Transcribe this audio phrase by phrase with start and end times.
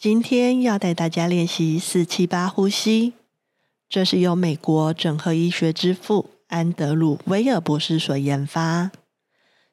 [0.00, 3.14] 今天要带大家练习四七八呼吸，
[3.88, 8.92] 这是由美国整合医学之父安德鲁威尔博士所研发。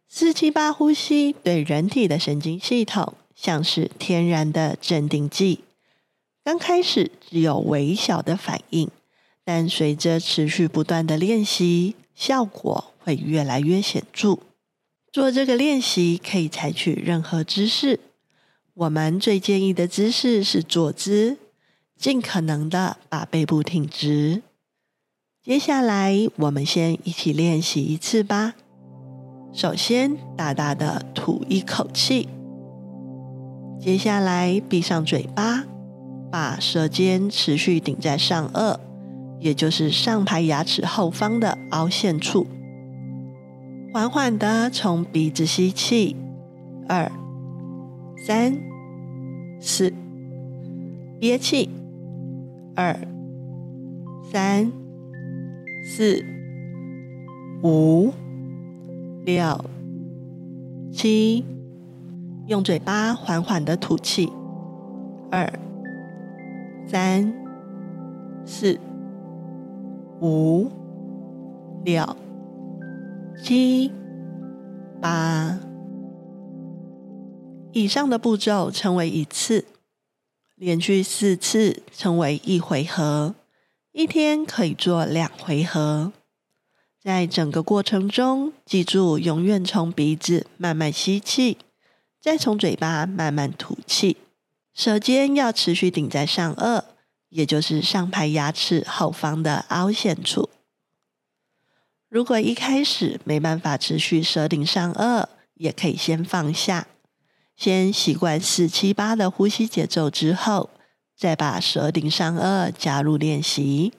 [0.09, 5.59] 四七八呼吸对人体的神经系统像是天然的镇定剂，
[6.44, 8.89] 刚开始只有微小的反应，
[9.44, 14.39] 但随着持续不断的练习，效果会越来越显著。
[15.12, 17.99] 做这个练习可以采取任何姿势。
[18.76, 21.38] 我们最建议的姿势是坐姿，
[21.95, 24.41] 尽可能的把背部挺直。
[25.41, 28.55] 接下来，我们先一起练习一次吧。
[29.53, 32.27] 首先，大大的吐一口气。
[33.80, 35.64] 接下来，闭上嘴巴，
[36.30, 38.78] 把舌尖持续顶在上颚，
[39.39, 42.45] 也就是上排牙齿后方的凹陷处。
[43.94, 46.17] 缓缓的从鼻子吸气，
[46.89, 47.09] 二。
[48.26, 48.58] 三、
[49.60, 49.94] 四，
[51.20, 51.70] 憋气，
[52.76, 52.98] 二、
[54.32, 54.72] 三、
[55.84, 56.26] 四、
[57.62, 58.12] 五、
[59.23, 59.64] 六、
[60.92, 61.45] 七，
[62.48, 64.28] 用嘴巴缓缓的吐气，
[65.30, 65.48] 二、
[66.88, 67.32] 三、
[68.44, 68.80] 四、
[70.20, 70.67] 五、
[71.84, 72.04] 六、
[73.38, 73.92] 七、
[75.00, 75.60] 八。
[77.76, 79.66] 以上的步骤称为一次，
[80.56, 83.36] 连续四次称为一回合。
[83.92, 86.14] 一天可以做两回合。
[87.04, 91.58] 在整个过程中，记住永远从鼻子慢慢吸气，
[92.22, 94.16] 再从嘴巴慢慢吐气。
[94.73, 96.82] 舌尖要持续顶在上颚，
[97.28, 100.50] 也就是上排牙齿后方的凹陷处。
[102.08, 106.88] 如果一开始没办法持续舌顶上颚，也可以先放下。
[107.56, 110.70] 先习惯四七八的呼吸节奏之后，
[111.17, 113.94] 再把舌顶上颚加入练习。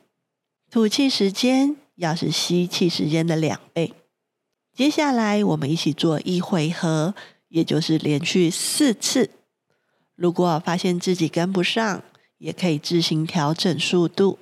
[0.71, 3.95] 吐气时间要是吸气时间的两倍。
[4.75, 7.15] 接下来我们一起做一回合，
[7.49, 9.31] 也就是连续四次。
[10.15, 12.03] 如果发现自己跟不上，
[12.37, 14.39] 也可以自行调整速度。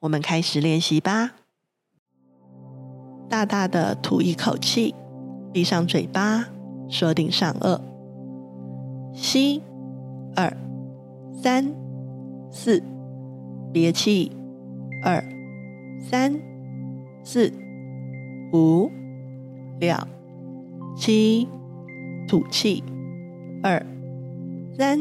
[0.00, 1.32] 我们开始练习吧。
[3.30, 4.94] 大大的吐一口气，
[5.52, 6.48] 闭上嘴巴，
[6.90, 7.95] 舌顶上颚。
[9.16, 9.62] 吸，
[10.36, 10.54] 二、
[11.42, 11.72] 三、
[12.50, 12.82] 四，
[13.72, 14.30] 憋气，
[15.02, 15.24] 二、
[15.98, 16.38] 三、
[17.24, 17.50] 四、
[18.52, 18.90] 五、
[19.80, 19.96] 六、
[20.94, 21.48] 七，
[22.28, 22.84] 吐气，
[23.62, 23.84] 二、
[24.76, 25.00] 三、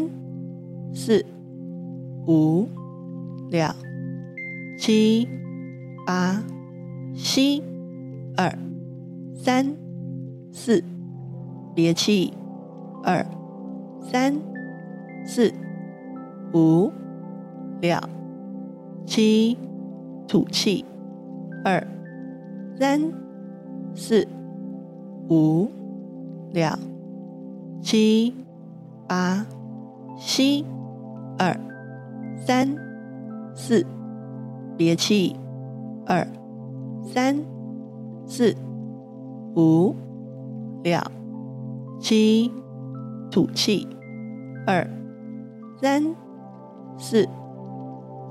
[0.93, 1.25] 四、
[2.25, 2.69] 五、
[3.51, 3.67] 六、
[4.79, 5.27] 七、
[6.07, 6.41] 八，
[7.13, 7.61] 吸，
[8.37, 8.57] 二、
[9.35, 9.75] 三、
[10.53, 10.81] 四，
[11.75, 12.33] 憋气，
[13.03, 13.25] 二。
[14.11, 14.33] 三、
[15.25, 15.51] 四、
[16.53, 16.91] 五、
[17.81, 17.97] 六、
[19.05, 19.57] 七，
[20.27, 20.85] 吐气。
[21.63, 21.85] 二、
[22.79, 23.01] 三、
[23.95, 24.27] 四、
[25.27, 25.67] 五、
[26.53, 26.67] 六、
[27.81, 28.33] 七、
[29.07, 29.45] 八，
[30.17, 30.63] 吸。
[31.37, 31.59] 二、
[32.37, 32.73] 三、
[33.55, 33.85] 四，
[34.77, 35.35] 憋气。
[36.05, 36.25] 二、
[37.01, 37.35] 三、
[38.27, 38.55] 四、
[39.55, 39.95] 五、
[40.83, 40.99] 六、
[41.99, 42.51] 七，
[43.35, 43.85] 吐气。
[44.65, 44.89] 二、
[45.81, 46.15] 三、
[46.97, 47.27] 四、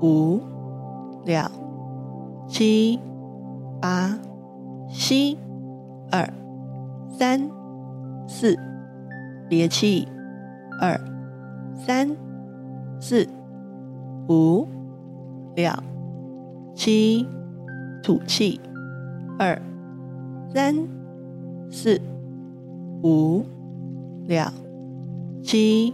[0.01, 0.41] 五、
[1.23, 1.39] 六、
[2.47, 2.99] 七、
[3.79, 4.17] 八，
[4.89, 5.37] 吸。
[6.11, 6.27] 二、
[7.07, 7.39] 三、
[8.27, 8.57] 四，
[9.47, 10.07] 憋气。
[10.81, 10.99] 二、
[11.75, 12.09] 三、
[12.99, 13.27] 四、
[14.27, 14.67] 五、
[15.55, 15.71] 六、
[16.73, 17.27] 七，
[18.01, 18.59] 吐气。
[19.37, 19.61] 二、
[20.51, 20.75] 三、
[21.69, 22.01] 四、
[23.03, 23.45] 五、
[24.25, 24.43] 六、
[25.45, 25.93] 七。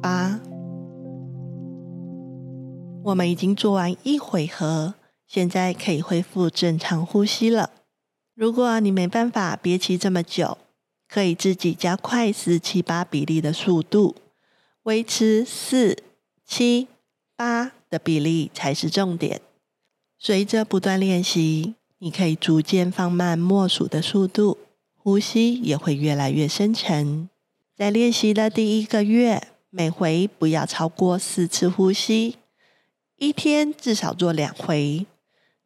[0.00, 0.40] 八，
[3.04, 4.94] 我们已经做完一回合，
[5.26, 7.70] 现在可以恢复正常呼吸了。
[8.34, 10.58] 如果你没办法憋气这么久，
[11.08, 14.16] 可以自己加快四七八比例的速度，
[14.82, 15.96] 维持四
[16.44, 16.88] 七
[17.34, 19.40] 八的比例才是重点。
[20.18, 24.58] 随着不断练习，你可以逐渐放慢默数的速度，
[24.96, 27.30] 呼吸也会越来越深沉。
[27.76, 29.48] 在练习的第一个月。
[29.76, 32.36] 每回不要超过四次呼吸，
[33.16, 35.04] 一天至少做两回。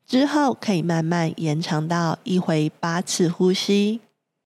[0.07, 4.01] 之后可以慢慢延长到一回八次呼吸。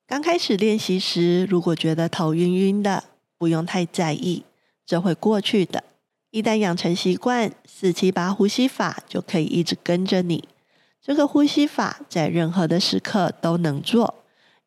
[0.04, 3.04] 刚开始练习时，如果觉得头晕晕的，
[3.38, 4.42] 不用太在意，
[4.84, 5.84] 这会过去的。
[6.32, 10.48] 一旦养成习惯，四七八呼吸法就可以一直跟着你。
[11.00, 14.16] 这个呼吸法在任何的时刻都能做，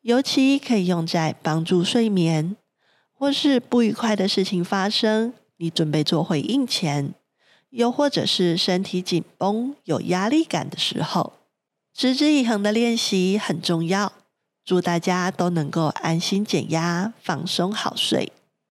[0.00, 2.56] 尤其可以用在帮助睡眠。
[3.18, 7.14] 或是不愉快的事情发生，你准备做回应前，
[7.70, 11.32] 又或者是身体紧绷、有压力感的时候，
[11.94, 14.12] 持之以恒的练习很重要。
[14.64, 18.32] 祝大家都能够安心减压、放松好睡。